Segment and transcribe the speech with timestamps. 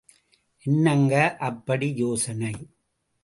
[0.65, 1.13] என்னங்க
[1.39, 2.53] அப்படி யோசனை?